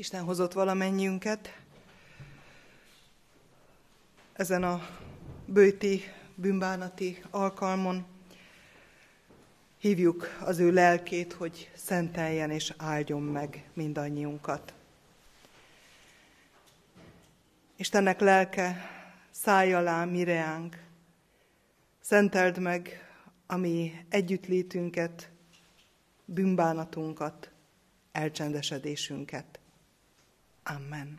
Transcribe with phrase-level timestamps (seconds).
[0.00, 1.56] Isten hozott valamennyiünket
[4.32, 4.88] ezen a
[5.44, 6.02] bőti,
[6.34, 8.06] bűnbánati alkalmon.
[9.78, 14.74] Hívjuk az ő lelkét, hogy szenteljen és áldjon meg mindannyiunkat.
[17.76, 18.90] Istennek lelke,
[19.30, 20.82] szállj alá mireánk,
[22.00, 23.10] szenteld meg
[23.46, 25.30] a mi együttlétünket,
[26.24, 27.50] bűnbánatunkat,
[28.12, 29.59] elcsendesedésünket.
[30.76, 31.18] Amen.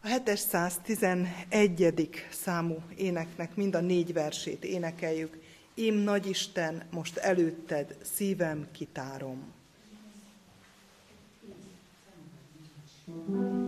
[0.00, 2.26] A 711.
[2.30, 5.38] számú éneknek mind a négy versét énekeljük.
[5.74, 9.52] Ím nagyisten, most előtted szívem kitárom.
[13.04, 13.61] thank you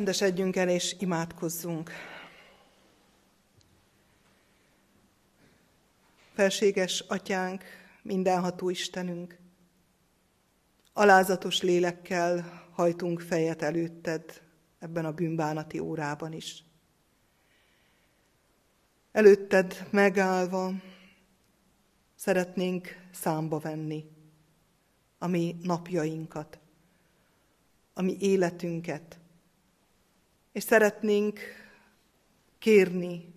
[0.00, 1.90] Csendesedjünk el és imádkozzunk.
[6.32, 7.64] Felséges Atyánk,
[8.02, 9.38] mindenható Istenünk,
[10.92, 14.42] alázatos lélekkel hajtunk fejet előtted
[14.78, 16.64] ebben a bűnbánati órában is.
[19.12, 20.72] Előtted megállva
[22.14, 24.04] szeretnénk számba venni
[25.18, 26.58] a mi napjainkat,
[27.94, 29.19] a mi életünket,
[30.52, 31.40] és szeretnénk
[32.58, 33.34] kérni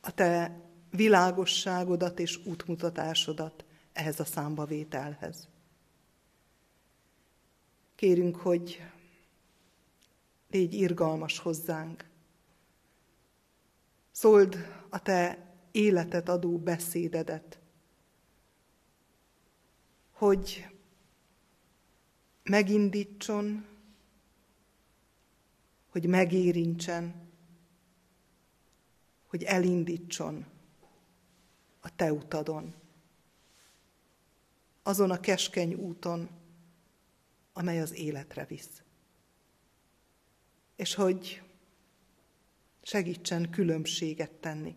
[0.00, 5.48] a te világosságodat és útmutatásodat ehhez a számbavételhez.
[7.94, 8.82] Kérünk, hogy
[10.50, 12.08] légy irgalmas hozzánk.
[14.10, 14.56] Szóld
[14.88, 17.58] a te életet adó beszédedet,
[20.12, 20.66] hogy
[22.42, 23.66] megindítson,
[25.94, 27.14] hogy megérintsen,
[29.26, 30.46] hogy elindítson
[31.80, 32.74] a te utadon,
[34.82, 36.28] azon a keskeny úton,
[37.52, 38.82] amely az életre visz.
[40.76, 41.42] És hogy
[42.82, 44.76] segítsen különbséget tenni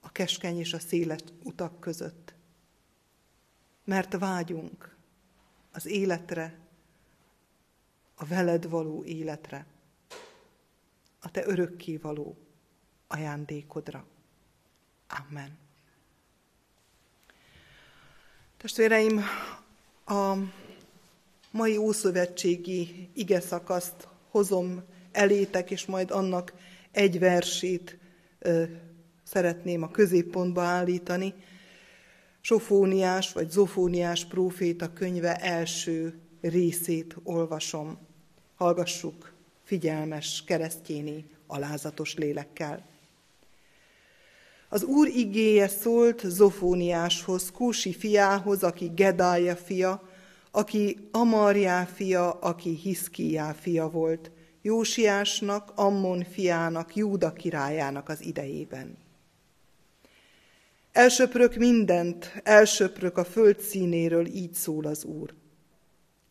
[0.00, 2.34] a keskeny és a széles utak között.
[3.84, 4.96] Mert vágyunk
[5.72, 6.63] az életre,
[8.14, 9.66] a veled való életre,
[11.20, 12.36] a te örökké való
[13.06, 14.06] ajándékodra.
[15.28, 15.58] Amen.
[18.56, 19.20] Testvéreim,
[20.04, 20.36] a
[21.50, 24.82] mai ószövetségi ige szakaszt hozom
[25.12, 26.54] elétek, és majd annak
[26.90, 27.98] egy versét
[28.38, 28.64] ö,
[29.22, 31.34] szeretném a középpontba állítani.
[32.40, 37.98] Sofóniás vagy Zofóniás próféta könyve első részét olvasom.
[38.54, 39.32] Hallgassuk
[39.62, 42.86] figyelmes keresztjéni alázatos lélekkel.
[44.68, 50.08] Az úr igéje szólt Zofóniáshoz, Kúsi fiához, aki Gedája fia,
[50.50, 54.30] aki Amarjá fia, aki Hiszkiá fia volt,
[54.62, 58.96] Jósiásnak, Ammon fiának, Júda királyának az idejében.
[60.92, 65.34] Elsöprök mindent, elsöprök a föld színéről, így szól az Úr.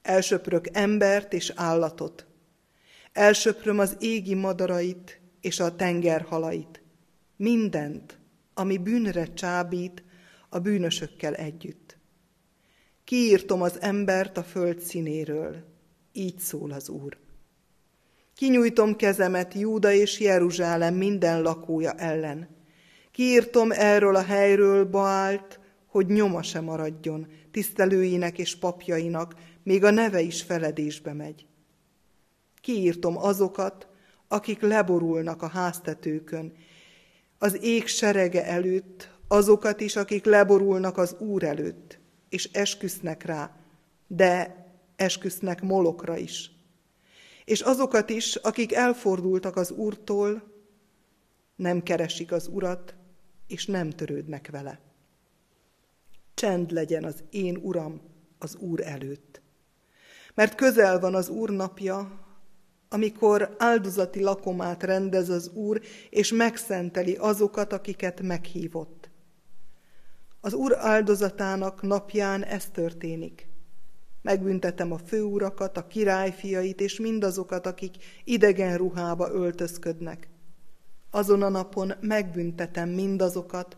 [0.03, 2.25] Elsöprök embert és állatot,
[3.11, 6.81] elsöpröm az égi madarait és a tengerhalait,
[7.35, 8.19] mindent,
[8.53, 10.03] ami bűnre csábít
[10.49, 11.97] a bűnösökkel együtt.
[13.03, 15.63] Kiírtom az embert a föld színéről,
[16.11, 17.17] így szól az Úr.
[18.35, 22.47] Kinyújtom kezemet Júda és Jeruzsálem minden lakója ellen.
[23.11, 29.33] Kiírtom erről a helyről Baált, hogy nyoma se maradjon, tisztelőinek és papjainak,
[29.63, 31.45] még a neve is feledésbe megy.
[32.61, 33.87] Kiírtom azokat,
[34.27, 36.53] akik leborulnak a háztetőkön,
[37.37, 41.99] az ég serege előtt, azokat is, akik leborulnak az Úr előtt,
[42.29, 43.55] és esküsznek rá,
[44.07, 44.65] de
[44.95, 46.51] esküsznek molokra is.
[47.45, 50.51] És azokat is, akik elfordultak az Úrtól,
[51.55, 52.95] nem keresik az Urat,
[53.47, 54.79] és nem törődnek vele.
[56.33, 58.01] Csend legyen az én Uram
[58.37, 59.41] az Úr előtt.
[60.35, 62.21] Mert közel van az Úr napja,
[62.89, 69.09] amikor áldozati lakomát rendez az Úr, és megszenteli azokat, akiket meghívott.
[70.41, 73.47] Az Úr áldozatának napján ez történik.
[74.21, 80.29] Megbüntetem a főurakat, a királyfiait, és mindazokat, akik idegen ruhába öltözködnek.
[81.11, 83.77] Azon a napon megbüntetem mindazokat,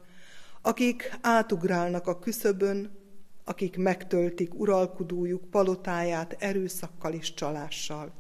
[0.62, 2.92] akik átugrálnak a küszöbön,
[3.46, 8.14] akik megtöltik uralkodójuk palotáját erőszakkal és csalással.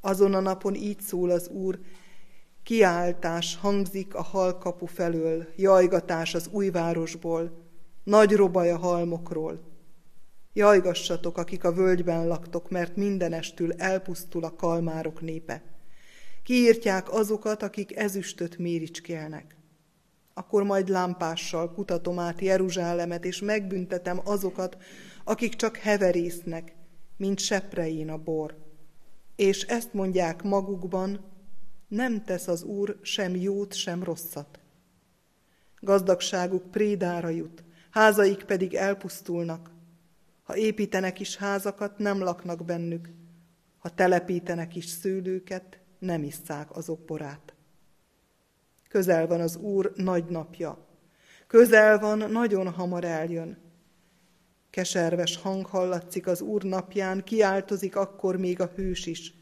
[0.00, 1.78] Azon a napon így szól az Úr,
[2.62, 7.64] kiáltás hangzik a halkapu felől, jajgatás az újvárosból,
[8.04, 9.60] nagy robaj a halmokról.
[10.52, 15.62] Jajgassatok, akik a völgyben laktok, mert mindenestül elpusztul a kalmárok népe.
[16.42, 19.55] Kiírtják azokat, akik ezüstöt méricskélnek.
[20.38, 24.76] Akkor majd lámpással kutatom át Jeruzsálemet, és megbüntetem azokat,
[25.24, 26.74] akik csak heverésznek,
[27.16, 28.64] mint seprein a bor
[29.36, 31.24] és ezt mondják magukban,
[31.88, 34.60] nem tesz az Úr sem jót, sem rosszat.
[35.80, 39.70] Gazdagságuk prédára jut, házaik pedig elpusztulnak.
[40.42, 43.10] Ha építenek is házakat, nem laknak bennük.
[43.78, 47.54] Ha telepítenek is szőlőket, nem isszák azok borát.
[48.96, 50.86] Közel van az Úr nagy napja.
[51.46, 53.58] Közel van, nagyon hamar eljön.
[54.70, 59.34] Keserves hang hallatszik az Úr napján, kiáltozik akkor még a hős is.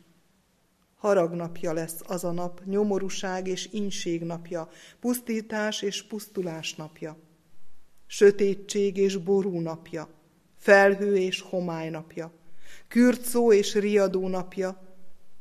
[0.97, 4.69] Haragnapja lesz az a nap, nyomorúság és inség napja,
[5.01, 7.17] pusztítás és pusztulás napja.
[8.07, 10.09] Sötétség és ború napja,
[10.57, 12.33] felhő és homály napja,
[12.89, 14.97] kürtszó és riadó napja,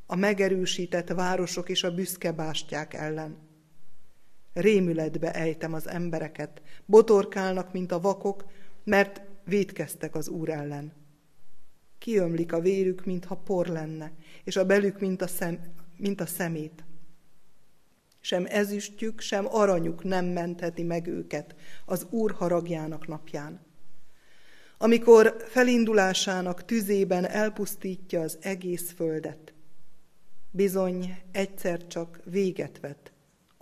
[0.05, 3.51] a megerősített városok és a büszke bástyák ellen.
[4.53, 8.45] Rémületbe ejtem az embereket, botorkálnak, mint a vakok,
[8.83, 10.93] mert védkeztek az Úr ellen.
[11.98, 14.12] Kiömlik a vérük, mintha por lenne,
[14.43, 15.60] és a belük, mint a, szem,
[15.98, 16.83] mint a szemét.
[18.19, 21.55] Sem ezüstjük, sem aranyuk nem mentheti meg őket
[21.86, 23.60] az Úr haragjának napján.
[24.77, 29.53] Amikor felindulásának tüzében elpusztítja az egész földet,
[30.51, 33.12] bizony egyszer csak véget vet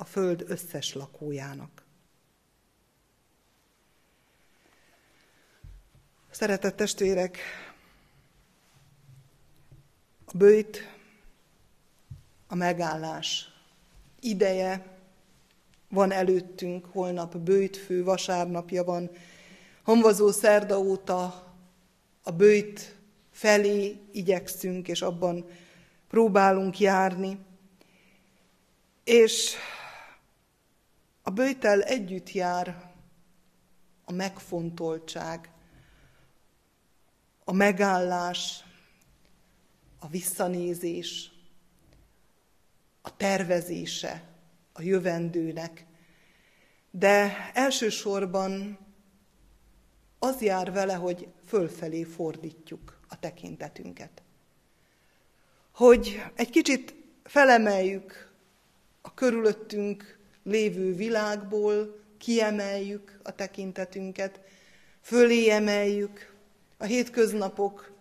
[0.01, 1.83] a föld összes lakójának.
[6.29, 7.37] Szeretett testvérek,
[10.25, 10.77] a bőjt,
[12.47, 13.49] a megállás
[14.19, 14.97] ideje
[15.89, 19.09] van előttünk, holnap bőjtfő vasárnapja van,
[19.83, 21.53] hamvazó szerda óta
[22.23, 22.95] a bőjt
[23.31, 25.45] felé igyekszünk, és abban
[26.07, 27.37] próbálunk járni.
[29.03, 29.55] És
[31.21, 32.91] a bőjtel együtt jár
[34.05, 35.51] a megfontoltság,
[37.43, 38.63] a megállás,
[39.99, 41.31] a visszanézés,
[43.01, 44.23] a tervezése
[44.73, 45.85] a jövendőnek,
[46.91, 48.79] de elsősorban
[50.19, 54.21] az jár vele, hogy fölfelé fordítjuk a tekintetünket.
[55.71, 58.31] Hogy egy kicsit felemeljük
[59.01, 64.39] a körülöttünk lévő világból, kiemeljük a tekintetünket,
[65.01, 66.35] fölé emeljük
[66.77, 67.91] a hétköznapok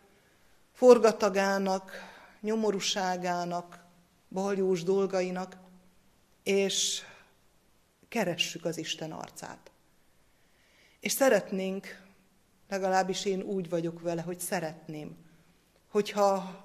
[0.73, 1.93] forgatagának,
[2.41, 3.85] nyomorúságának,
[4.29, 5.57] baljós dolgainak,
[6.43, 7.03] és
[8.09, 9.71] keressük az Isten arcát.
[11.01, 12.03] És szeretnénk,
[12.69, 15.17] legalábbis én úgy vagyok vele, hogy szeretném,
[15.89, 16.65] hogyha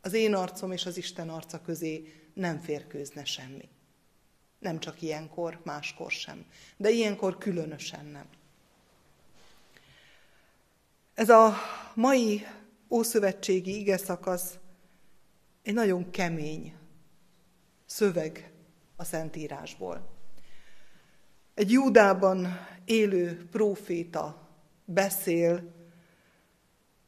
[0.00, 3.68] az én arcom és az Isten arca közé nem férkőzne semmi.
[4.62, 6.44] Nem csak ilyenkor, máskor sem.
[6.76, 8.26] De ilyenkor különösen nem.
[11.14, 11.54] Ez a
[11.94, 12.46] mai
[12.88, 14.58] ószövetségi ige szakasz
[15.62, 16.74] egy nagyon kemény
[17.86, 18.52] szöveg
[18.96, 20.10] a Szentírásból.
[21.54, 22.48] Egy Júdában
[22.84, 24.48] élő próféta
[24.84, 25.72] beszél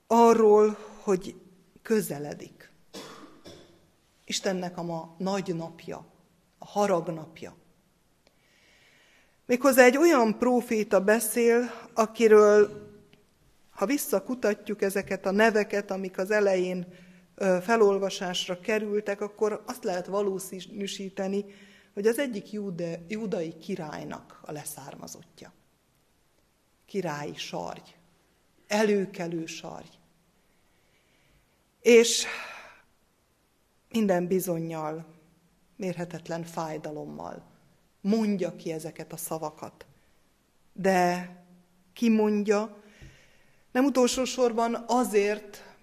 [0.06, 1.40] arról, hogy
[1.82, 2.72] közeledik.
[4.24, 6.13] Istennek a ma nagy napja,
[6.64, 7.56] a harag napja.
[9.46, 12.88] Méghozzá egy olyan próféta beszél, akiről,
[13.70, 16.86] ha visszakutatjuk ezeket a neveket, amik az elején
[17.62, 21.44] felolvasásra kerültek, akkor azt lehet valószínűsíteni,
[21.94, 25.52] hogy az egyik jude, judai királynak a leszármazottja.
[26.86, 27.82] Királyi sarj,
[28.66, 29.88] előkelő sarj.
[31.80, 32.26] És
[33.90, 35.06] minden bizonyal,
[35.76, 37.52] mérhetetlen fájdalommal
[38.04, 39.86] mondja ki ezeket a szavakat.
[40.72, 41.30] De
[41.92, 42.82] ki mondja?
[43.72, 45.74] Nem utolsó sorban azért,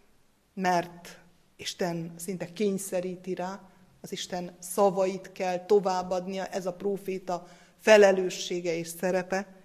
[0.54, 1.20] mert
[1.56, 3.70] Isten szinte kényszeríti rá,
[4.02, 7.48] az Isten szavait kell továbbadnia, ez a próféta
[7.80, 9.56] felelőssége és szerepe.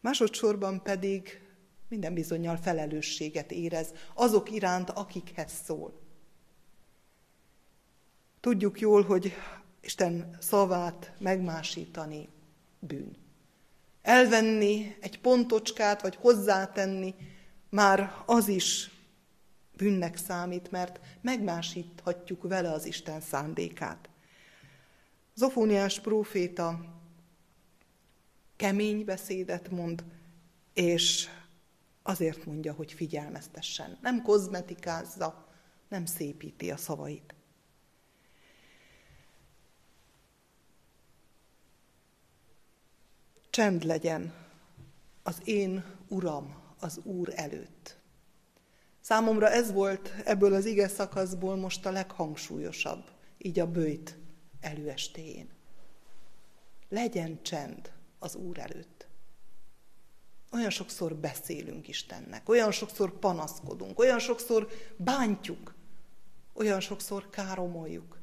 [0.00, 1.40] Másodszorban pedig
[1.88, 6.00] minden bizonyal felelősséget érez azok iránt, akikhez szól.
[8.40, 9.32] Tudjuk jól, hogy
[9.80, 12.28] Isten szavát megmásítani
[12.78, 13.16] bűn.
[14.02, 17.14] Elvenni egy pontocskát, vagy hozzátenni,
[17.68, 18.90] már az is
[19.76, 24.08] bűnnek számít, mert megmásíthatjuk vele az Isten szándékát.
[25.34, 26.80] Zofóniás próféta
[28.56, 30.04] kemény beszédet mond,
[30.72, 31.28] és
[32.02, 33.98] azért mondja, hogy figyelmeztessen.
[34.02, 35.46] Nem kozmetikázza,
[35.88, 37.34] nem szépíti a szavait.
[43.50, 44.34] Csend legyen
[45.22, 47.98] az én Uram az Úr előtt.
[49.00, 53.04] Számomra ez volt ebből az ige szakaszból most a leghangsúlyosabb,
[53.38, 54.18] így a bőjt
[54.60, 55.48] előestéjén.
[56.88, 59.06] Legyen csend az Úr előtt.
[60.52, 65.74] Olyan sokszor beszélünk Istennek, olyan sokszor panaszkodunk, olyan sokszor bántjuk,
[66.52, 68.18] olyan sokszor káromoljuk.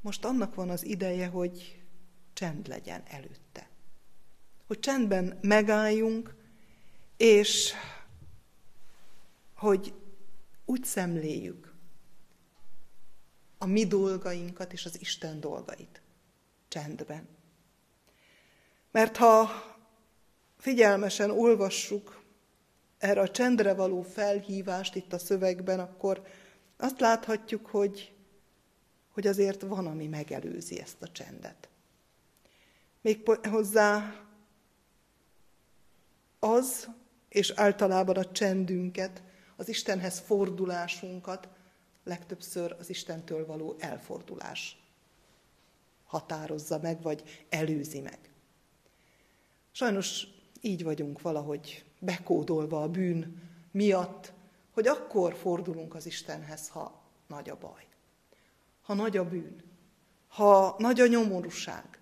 [0.00, 1.81] Most annak van az ideje, hogy
[2.32, 3.68] csend legyen előtte.
[4.66, 6.34] Hogy csendben megálljunk,
[7.16, 7.72] és
[9.54, 9.94] hogy
[10.64, 11.74] úgy szemléljük
[13.58, 16.02] a mi dolgainkat és az Isten dolgait
[16.68, 17.28] csendben.
[18.90, 19.50] Mert ha
[20.58, 22.22] figyelmesen olvassuk
[22.98, 26.26] erre a csendre való felhívást itt a szövegben, akkor
[26.76, 28.14] azt láthatjuk, hogy,
[29.12, 31.68] hogy azért van, ami megelőzi ezt a csendet.
[33.02, 34.14] Még hozzá
[36.38, 36.88] az,
[37.28, 39.22] és általában a csendünket,
[39.56, 41.48] az Istenhez fordulásunkat
[42.04, 44.76] legtöbbször az Istentől való elfordulás
[46.04, 48.18] határozza meg, vagy előzi meg.
[49.70, 50.26] Sajnos
[50.60, 54.32] így vagyunk valahogy bekódolva a bűn miatt,
[54.70, 57.86] hogy akkor fordulunk az Istenhez, ha nagy a baj,
[58.82, 59.62] ha nagy a bűn,
[60.28, 62.01] ha nagy a nyomorúság,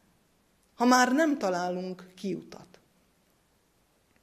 [0.81, 2.81] ha már nem találunk kiutat.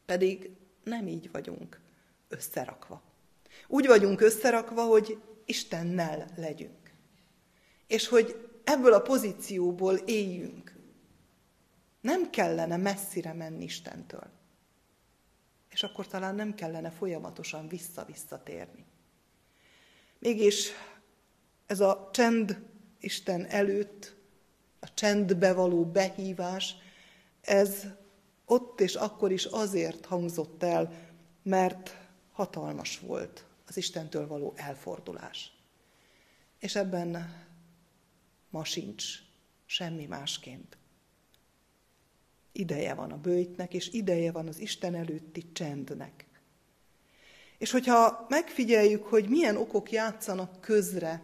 [0.06, 0.52] Pedig
[0.84, 1.80] nem így vagyunk
[2.28, 3.02] összerakva.
[3.68, 6.92] Úgy vagyunk összerakva, hogy Istennel legyünk.
[7.88, 10.76] És hogy ebből a pozícióból éljünk.
[12.02, 14.30] Nem kellene messzire menni Istentől.
[15.70, 18.86] És akkor talán nem kellene folyamatosan vissza-visszatérni.
[20.20, 20.72] Mégis
[21.66, 22.66] ez a csend
[23.00, 24.17] Isten előtt,
[24.88, 26.75] a csendbe való behívás,
[27.41, 27.84] ez
[28.46, 30.94] ott és akkor is azért hangzott el,
[31.44, 31.98] mert
[32.32, 35.51] hatalmas volt az Istentől való elfordulás.
[36.60, 37.36] És ebben
[38.50, 39.06] ma sincs
[39.65, 40.77] semmi másként.
[42.51, 46.25] Ideje van a bőjtnek, és ideje van az Isten előtti csendnek.
[47.58, 51.22] És hogyha megfigyeljük, hogy milyen okok játszanak közre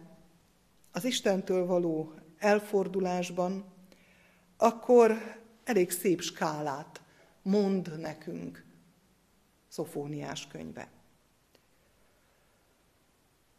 [0.92, 2.14] az Istentől való
[2.44, 3.64] elfordulásban,
[4.56, 7.00] akkor elég szép skálát
[7.42, 8.64] mond nekünk
[9.68, 10.88] Szofóniás könyve.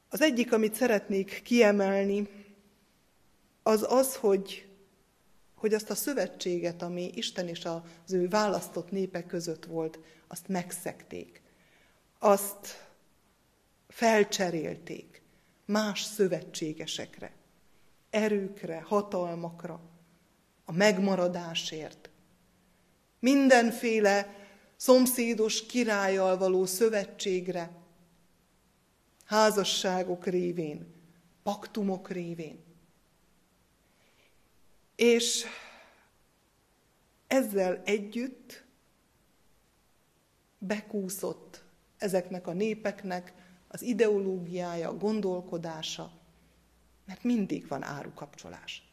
[0.09, 2.29] Az egyik, amit szeretnék kiemelni,
[3.63, 4.69] az az, hogy,
[5.55, 11.41] hogy azt a szövetséget, ami Isten és az ő választott népek között volt, azt megszekték.
[12.19, 12.87] Azt
[13.87, 15.21] felcserélték
[15.65, 17.31] más szövetségesekre,
[18.15, 19.81] erőkre, hatalmakra,
[20.65, 22.09] a megmaradásért.
[23.19, 24.35] Mindenféle
[24.75, 27.71] szomszédos királlyal való szövetségre,
[29.25, 30.93] házasságok révén,
[31.43, 32.63] paktumok révén.
[34.95, 35.45] És
[37.27, 38.63] ezzel együtt
[40.57, 41.63] bekúszott
[41.97, 43.33] ezeknek a népeknek
[43.67, 46.11] az ideológiája, a gondolkodása,
[47.05, 48.83] mert mindig van árukapcsolás.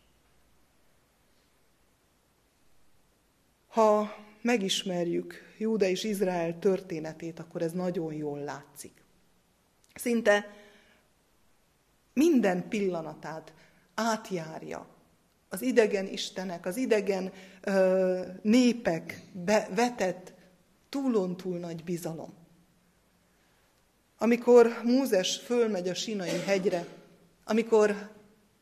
[3.69, 9.03] Ha megismerjük Júda és Izrael történetét, akkor ez nagyon jól látszik.
[9.95, 10.57] Szinte
[12.13, 13.53] minden pillanatát
[13.95, 14.87] átjárja
[15.49, 20.33] az idegen istenek, az idegen ö, népek be, vetett
[20.89, 22.35] túlon-túl nagy bizalom.
[24.19, 26.87] Amikor Mózes fölmegy a Sinai hegyre,
[27.45, 28.11] amikor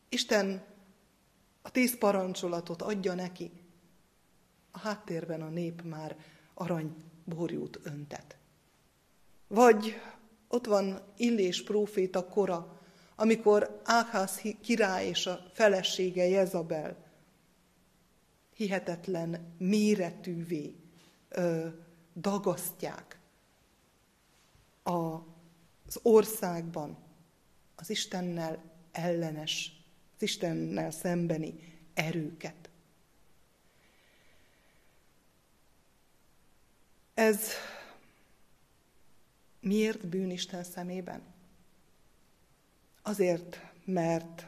[0.09, 0.63] Isten
[1.61, 3.51] a tíz parancsolatot adja neki,
[4.71, 6.17] a háttérben a nép már
[6.53, 8.37] arany borjút öntet.
[9.47, 10.01] Vagy
[10.47, 12.79] ott van Illés próféta kora,
[13.15, 16.97] amikor Áhász király és a felesége Jezabel
[18.55, 20.75] hihetetlen méretűvé
[21.29, 21.67] ö,
[22.15, 23.19] dagasztják
[24.83, 25.15] a,
[25.87, 26.97] az országban
[27.75, 29.71] az Istennel ellenes,
[30.15, 32.69] az Istennel szembeni erőket.
[37.13, 37.39] Ez
[39.59, 41.21] miért bűn Isten szemében?
[43.01, 44.45] Azért, mert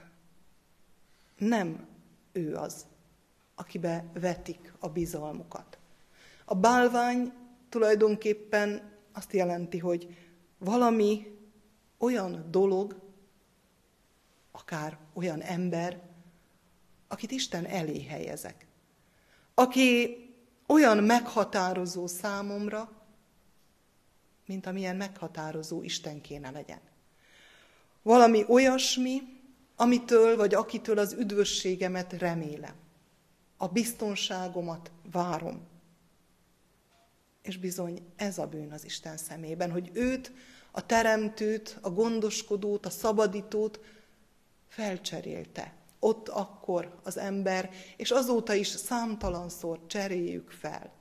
[1.38, 1.88] nem
[2.32, 2.86] ő az,
[3.56, 5.78] akibe vetik a bizalmukat.
[6.46, 7.34] A bálvány
[7.70, 10.18] tulajdonképpen azt jelenti, hogy
[10.58, 11.38] valami
[11.98, 13.02] olyan dolog,
[14.56, 16.02] akár olyan ember,
[17.08, 18.66] akit Isten elé helyezek.
[19.54, 20.18] Aki
[20.68, 22.92] olyan meghatározó számomra,
[24.46, 26.80] mint amilyen meghatározó Isten kéne legyen.
[28.02, 29.22] Valami olyasmi,
[29.76, 32.76] amitől vagy akitől az üdvösségemet remélem.
[33.58, 35.68] A biztonságomat várom.
[37.42, 40.32] És bizony ez a bűn az Isten szemében, hogy őt,
[40.72, 43.80] a teremtőt, a gondoskodót, a szabadítót
[44.74, 45.74] felcserélte.
[46.00, 50.92] Ott akkor az ember, és azóta is számtalanszor cseréljük fel.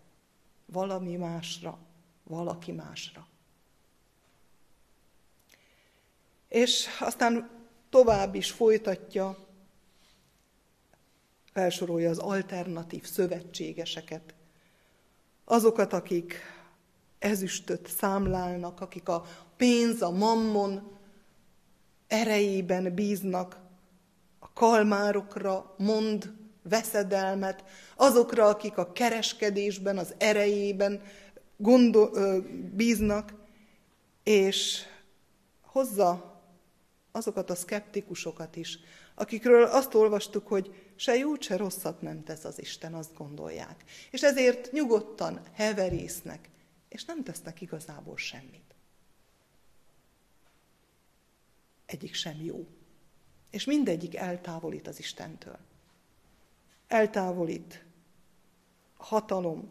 [0.67, 1.79] Valami másra,
[2.25, 3.27] valaki másra.
[6.49, 7.51] És aztán
[7.91, 9.39] tovább is folytatja,
[11.53, 14.35] felsorolja az alternatív szövetségeseket,
[15.45, 16.35] azokat, akik
[17.19, 19.25] ezüstöt számlálnak, akik a
[19.57, 20.99] pénz, a mammon
[22.07, 23.62] erejében bíznak,
[24.63, 27.65] kalmárokra mond veszedelmet,
[27.97, 31.03] azokra, akik a kereskedésben, az erejében
[31.57, 32.39] gondol, ö,
[32.75, 33.35] bíznak,
[34.23, 34.83] és
[35.61, 36.41] hozza
[37.13, 38.79] azokat a szkeptikusokat is,
[39.15, 43.85] akikről azt olvastuk, hogy se jót, se rosszat nem tesz az Isten, azt gondolják.
[44.11, 46.51] És ezért nyugodtan heverésznek,
[46.89, 48.75] és nem tesznek igazából semmit.
[51.87, 52.67] Egyik sem jó.
[53.53, 55.59] És mindegyik eltávolít az Istentől.
[56.87, 57.85] Eltávolít
[58.97, 59.71] a hatalom,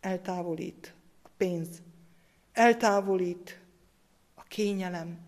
[0.00, 1.68] eltávolít a pénz,
[2.52, 3.60] eltávolít
[4.34, 5.18] a kényelem,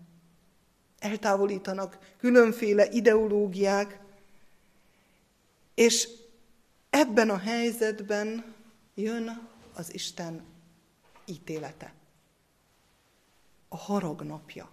[0.99, 3.99] eltávolítanak különféle ideológiák,
[5.73, 6.09] és
[6.89, 8.55] ebben a helyzetben
[8.93, 10.43] jön az Isten
[11.25, 11.93] ítélete.
[13.67, 14.69] A harag napja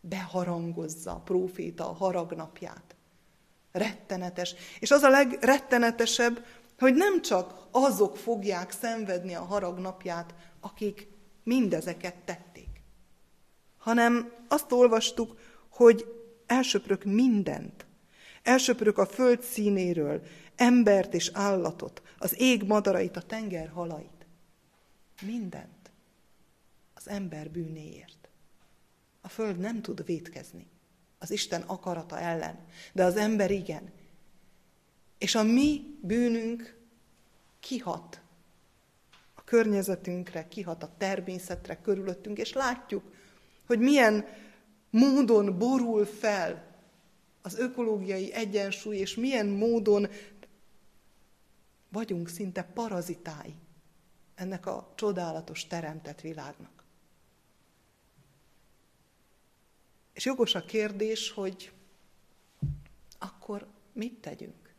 [0.00, 2.96] beharangozza a próféta a haragnapját.
[3.72, 4.54] Rettenetes.
[4.78, 6.44] És az a legrettenetesebb,
[6.78, 11.08] hogy nem csak azok fogják szenvedni a haragnapját, akik
[11.42, 12.82] mindezeket tették,
[13.78, 16.04] hanem azt olvastuk, hogy
[16.46, 17.86] elsöprök mindent.
[18.42, 20.22] Elsöprök a föld színéről
[20.56, 24.26] embert és állatot, az ég madarait, a tenger halait.
[25.22, 25.90] Mindent
[26.94, 28.19] az ember bűnéért.
[29.20, 30.66] A föld nem tud vétkezni
[31.18, 32.58] az Isten akarata ellen,
[32.92, 33.92] de az ember igen.
[35.18, 36.78] És a mi bűnünk
[37.60, 38.20] kihat
[39.34, 43.02] a környezetünkre, kihat a természetre körülöttünk, és látjuk,
[43.66, 44.26] hogy milyen
[44.90, 46.76] módon borul fel
[47.42, 50.08] az ökológiai egyensúly, és milyen módon
[51.88, 53.54] vagyunk szinte parazitái
[54.34, 56.79] ennek a csodálatos teremtett világnak.
[60.12, 61.72] És jogos a kérdés, hogy
[63.18, 64.74] akkor mit tegyünk?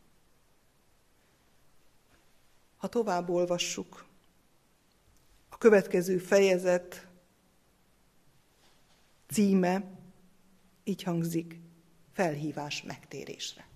[2.77, 4.05] Ha tovább olvassuk,
[5.49, 7.07] a következő fejezet
[9.27, 9.83] címe
[10.83, 11.59] így hangzik,
[12.13, 13.67] felhívás megtérésre.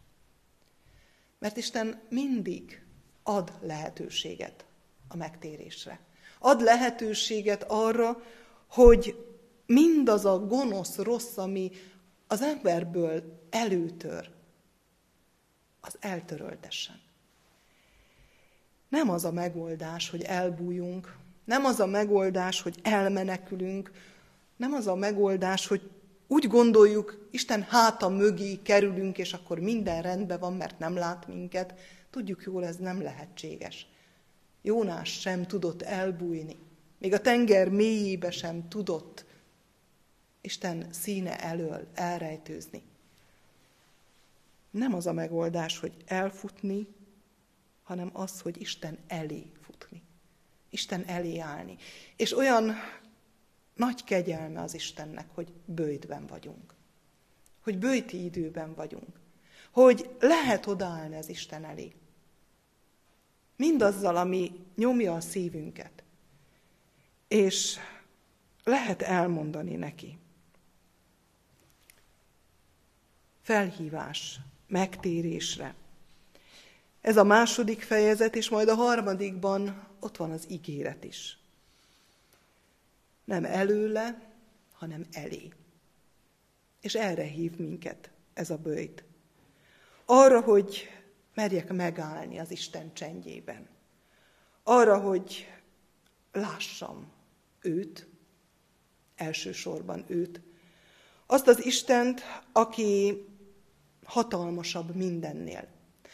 [1.39, 2.86] Mert Isten mindig
[3.24, 4.65] ad lehetőséget
[5.08, 6.00] a megtérésre.
[6.39, 8.24] Ad lehetőséget arra,
[8.68, 9.26] hogy
[9.65, 11.71] mindaz a gonosz, rossz, ami
[12.28, 14.30] az emberből előtör,
[15.82, 17.01] az eltöröltessen.
[18.89, 23.91] Nem az a megoldás, hogy elbújunk, nem az a megoldás, hogy elmenekülünk,
[24.56, 25.89] nem az a megoldás, hogy
[26.28, 31.73] úgy gondoljuk, Isten háta mögé kerülünk, és akkor minden rendben van, mert nem lát minket.
[32.10, 33.88] Tudjuk jól, ez nem lehetséges.
[34.62, 36.58] Jónás sem tudott elbújni.
[36.99, 39.25] Még a tenger mélyébe sem tudott
[40.45, 42.84] Isten színe elől elrejtőzni.
[44.69, 46.88] Nem az a megoldás, hogy elfutni,
[47.84, 50.01] hanem az, hogy Isten elé futni.
[50.69, 51.77] Isten elé állni.
[52.15, 52.75] És olyan
[53.73, 56.73] nagy kegyelme az Istennek, hogy bőjtben vagyunk.
[57.63, 59.19] Hogy bőjti időben vagyunk.
[59.71, 61.93] Hogy lehet odaállni az Isten elé.
[63.55, 66.03] Mindazzal, ami nyomja a szívünket.
[67.27, 67.77] És
[68.63, 70.17] lehet elmondani neki.
[73.45, 75.75] Felhívás, megtérésre.
[77.01, 81.38] Ez a második fejezet, és majd a harmadikban ott van az ígéret is.
[83.23, 84.31] Nem előle,
[84.73, 85.49] hanem elé.
[86.81, 89.03] És erre hív minket ez a bőjt.
[90.05, 90.89] Arra, hogy
[91.34, 93.67] merjek megállni az Isten csendjében.
[94.63, 95.53] Arra, hogy
[96.31, 97.12] lássam
[97.62, 98.08] őt,
[99.15, 100.41] elsősorban őt,
[101.25, 103.25] azt az Istent, aki
[104.06, 105.68] hatalmasabb mindennél,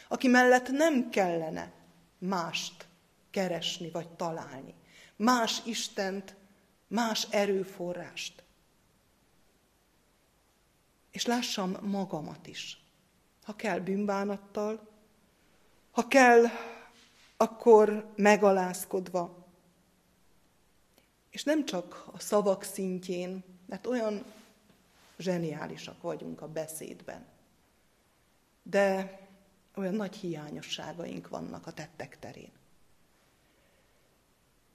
[0.08, 1.72] aki mellett nem kellene
[2.18, 2.88] mást
[3.30, 4.74] keresni vagy találni,
[5.16, 6.36] más Istent,
[6.88, 8.44] más erőforrást.
[11.12, 12.84] És lássam magamat is.
[13.44, 14.90] Ha kell bűnbánattal,
[15.92, 16.44] ha kell,
[17.38, 19.48] akkor megalázkodva.
[21.30, 24.24] És nem csak a szavak szintjén, mert olyan
[25.18, 27.26] zseniálisak vagyunk a beszédben,
[28.64, 29.20] de
[29.76, 32.52] olyan nagy hiányosságaink vannak a tettek terén.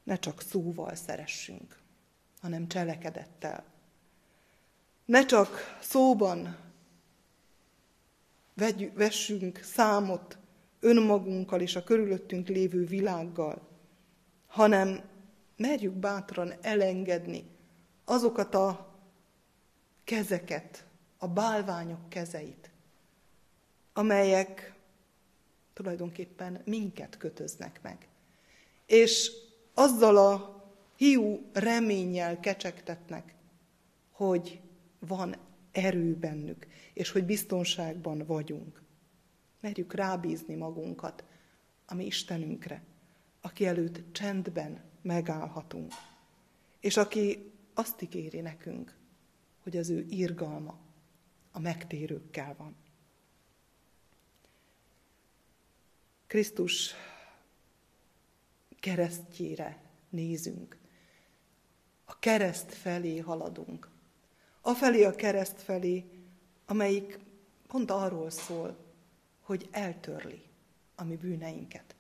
[0.03, 1.79] Ne csak szóval szeressünk,
[2.41, 3.65] hanem cselekedettel.
[5.05, 6.57] Ne csak szóban
[8.95, 10.39] vessünk számot
[10.81, 13.69] önmagunkkal és a körülöttünk lévő világgal,
[14.47, 15.01] hanem
[15.57, 17.45] merjük bátran elengedni
[18.05, 18.95] azokat a
[20.05, 20.87] kezeket,
[21.19, 22.71] a bálványok kezeit,
[23.97, 24.75] amelyek
[25.73, 28.09] tulajdonképpen minket kötöznek meg.
[28.87, 29.33] És
[29.75, 30.65] azzal a
[30.97, 33.35] hiú reménnyel kecsegtetnek,
[34.11, 34.61] hogy
[34.99, 35.37] van
[35.73, 38.83] erő bennük, és hogy biztonságban vagyunk.
[39.61, 41.25] Merjük rábízni magunkat
[41.87, 42.83] a mi Istenünkre,
[43.41, 45.93] aki előtt csendben megállhatunk,
[46.81, 48.97] és aki azt ígéri nekünk,
[49.63, 50.79] hogy az ő irgalma
[51.51, 52.86] a megtérőkkel van.
[56.27, 56.95] Krisztus
[58.81, 60.77] keresztjére nézünk,
[62.05, 63.89] a kereszt felé haladunk.
[64.61, 66.05] Afelé a kereszt felé,
[66.67, 67.19] amelyik
[67.67, 68.77] pont arról szól,
[69.41, 70.43] hogy eltörli
[70.95, 71.95] a mi bűneinket.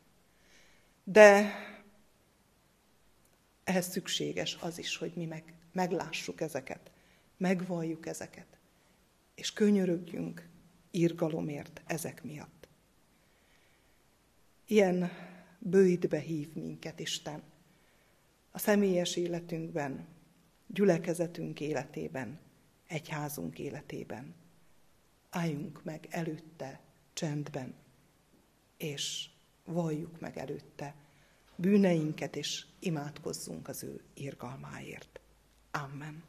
[1.04, 1.52] De
[3.64, 6.90] ehhez szükséges az is, hogy mi meg, meglássuk ezeket,
[7.36, 8.58] megvalljuk ezeket,
[9.34, 10.48] és könyörögjünk
[10.90, 12.55] írgalomért ezek miatt.
[14.66, 15.10] Ilyen
[15.58, 17.42] bőjtbe hív minket Isten
[18.50, 20.06] a személyes életünkben,
[20.66, 22.38] gyülekezetünk életében,
[22.86, 24.34] egyházunk életében,
[25.30, 26.80] álljunk meg előtte
[27.12, 27.74] csendben,
[28.76, 29.28] és
[29.64, 30.94] valljuk meg előtte
[31.56, 35.20] bűneinket, és imádkozzunk az ő irgalmáért.
[35.70, 36.22] Amen.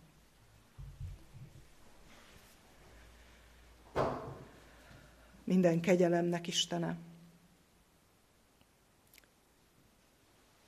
[5.44, 6.98] Minden kegyelemnek Istene,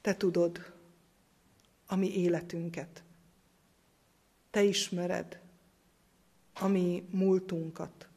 [0.01, 0.73] Te tudod
[1.85, 3.03] a mi életünket.
[4.49, 5.41] Te ismered
[6.53, 8.09] a mi múltunkat,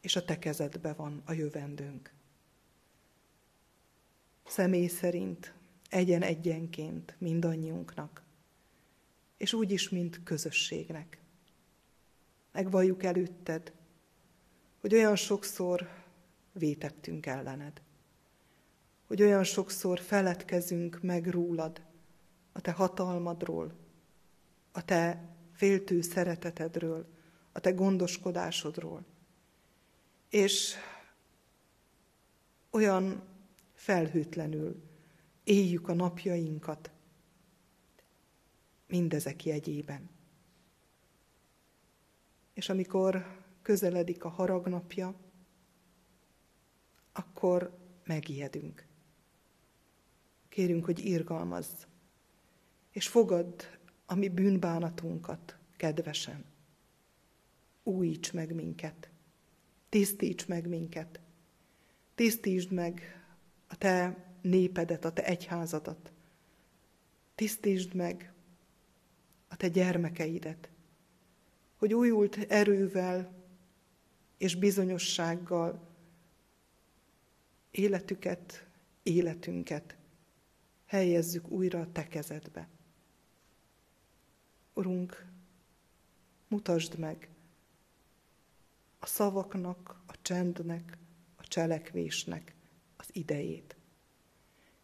[0.00, 2.12] és a Te kezedbe van a jövendőnk.
[4.44, 5.54] Személy szerint,
[5.88, 8.22] egyen-egyenként mindannyiunknak,
[9.36, 11.20] és úgy is, mint közösségnek.
[12.52, 13.72] Megvalljuk előtted,
[14.80, 15.88] hogy olyan sokszor
[16.52, 17.82] vétettünk ellened
[19.08, 21.82] hogy olyan sokszor feledkezünk meg rólad,
[22.52, 23.72] a te hatalmadról,
[24.72, 27.06] a te féltő szeretetedről,
[27.52, 29.04] a te gondoskodásodról.
[30.28, 30.74] És
[32.70, 33.22] olyan
[33.74, 34.82] felhőtlenül
[35.44, 36.90] éljük a napjainkat
[38.86, 40.10] mindezek jegyében.
[42.52, 45.14] És amikor közeledik a haragnapja,
[47.12, 48.87] akkor megijedünk.
[50.58, 51.82] Kérünk, hogy irgalmazz,
[52.90, 53.62] és fogadd
[54.06, 56.44] a mi bűnbánatunkat kedvesen.
[57.82, 59.10] Újíts meg minket,
[59.88, 61.20] tisztíts meg minket,
[62.14, 63.22] tisztítsd meg
[63.68, 66.12] a te népedet, a te egyházadat,
[67.34, 68.32] tisztítsd meg
[69.48, 70.68] a te gyermekeidet,
[71.76, 73.32] hogy újult erővel
[74.38, 75.88] és bizonyossággal
[77.70, 78.66] életüket,
[79.02, 79.97] életünket
[80.88, 82.68] helyezzük újra a te kezedbe.
[84.74, 85.26] Urunk,
[86.48, 87.28] mutasd meg
[88.98, 90.98] a szavaknak, a csendnek,
[91.36, 92.54] a cselekvésnek
[92.96, 93.76] az idejét.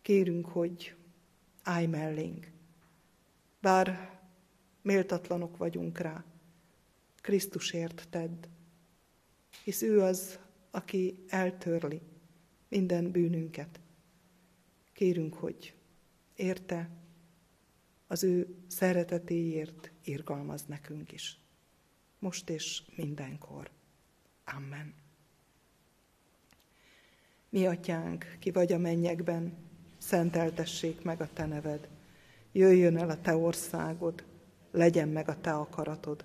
[0.02, 0.96] Kérünk, hogy
[1.62, 2.50] állj mellénk,
[3.60, 4.18] bár
[4.82, 6.24] méltatlanok vagyunk rá,
[7.20, 8.46] Krisztusért tedd,
[9.64, 10.38] hisz ő az,
[10.70, 12.00] aki eltörli
[12.68, 13.80] minden bűnünket.
[14.92, 15.74] Kérünk, hogy
[16.36, 16.90] érte,
[18.06, 21.38] az ő szeretetéért irgalmaz nekünk is.
[22.18, 23.70] Most és mindenkor.
[24.44, 24.94] Amen.
[27.48, 29.56] Mi atyánk, ki vagy a mennyekben,
[29.98, 31.88] szenteltessék meg a te neved.
[32.52, 34.24] Jöjjön el a te országod,
[34.70, 36.24] legyen meg a te akaratod,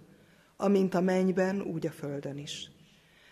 [0.56, 2.72] amint a mennyben, úgy a földön is.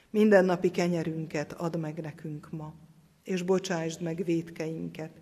[0.10, 2.74] Minden napi kenyerünket add meg nekünk ma,
[3.24, 5.22] és bocsásd meg védkeinket,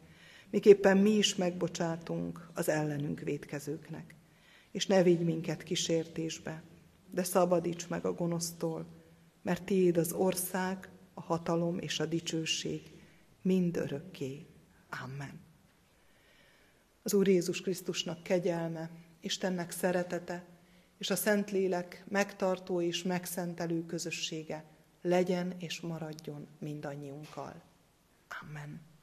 [0.56, 4.16] miképpen mi is megbocsátunk az ellenünk védkezőknek.
[4.72, 6.64] És ne vigy minket kísértésbe,
[7.12, 8.86] de szabadíts meg a gonosztól,
[9.42, 12.82] mert tiéd az ország, a hatalom és a dicsőség
[13.42, 14.46] mind örökké.
[15.04, 15.40] Amen.
[17.02, 18.92] Az Úr Jézus Krisztusnak kegyelme,
[19.22, 20.46] Istennek szeretete,
[20.98, 24.66] és a Szentlélek megtartó és megszentelő közössége
[25.02, 27.62] legyen és maradjon mindannyiunkkal.
[28.42, 28.95] Amen.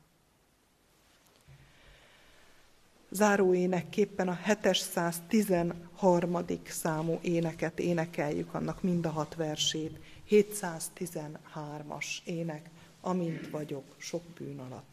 [3.12, 6.38] Záró énekképpen a 713.
[6.64, 9.98] számú éneket énekeljük, annak mind a hat versét.
[10.30, 12.70] 713-as ének,
[13.00, 14.90] amint vagyok sok bűn alatt.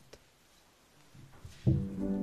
[1.64, 2.19] thank you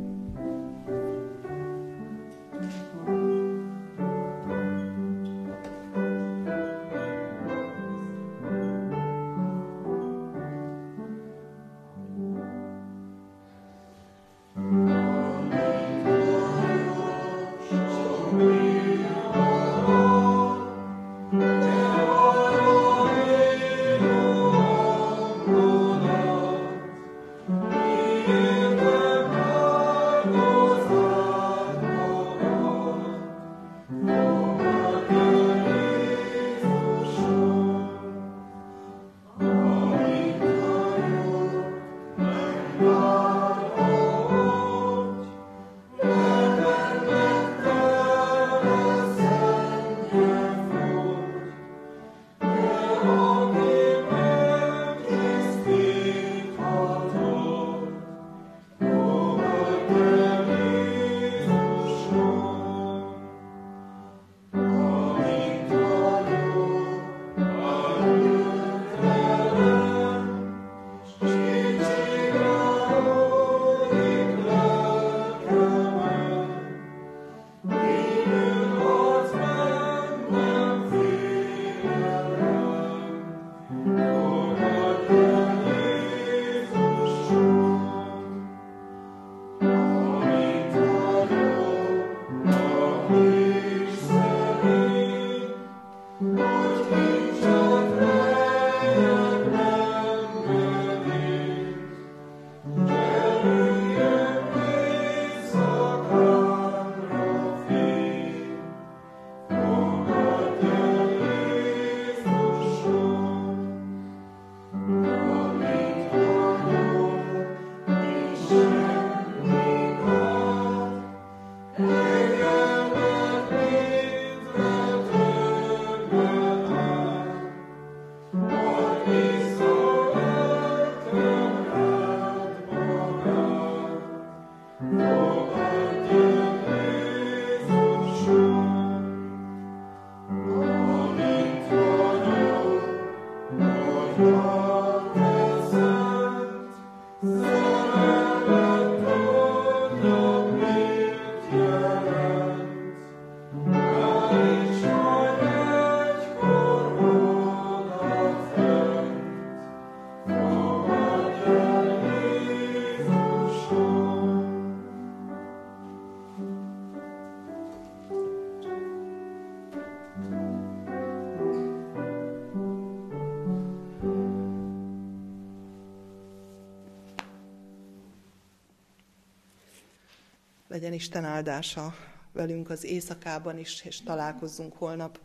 [180.87, 181.94] Legyen Isten áldása
[182.33, 185.20] velünk az éjszakában is, és találkozzunk holnap.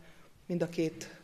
[0.46, 1.22] Mind a két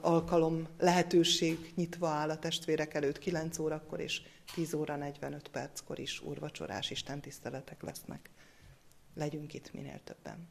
[0.00, 4.22] alkalom lehetőség nyitva áll a testvérek előtt 9 órakor és
[4.54, 8.30] 10 óra 45 perckor is úrvacsorás Isten tiszteletek lesznek.
[9.14, 10.48] Legyünk itt minél többen.